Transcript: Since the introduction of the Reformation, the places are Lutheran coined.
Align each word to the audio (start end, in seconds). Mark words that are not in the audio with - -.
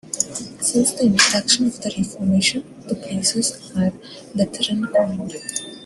Since 0.61 0.93
the 0.93 1.03
introduction 1.05 1.67
of 1.67 1.79
the 1.79 1.93
Reformation, 1.95 2.63
the 2.87 2.95
places 2.95 3.71
are 3.77 3.91
Lutheran 4.33 4.85
coined. 4.87 5.35